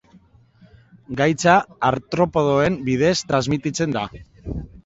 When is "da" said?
4.01-4.09